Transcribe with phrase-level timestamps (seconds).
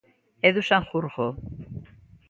[0.49, 1.29] Edu Sanjurjo.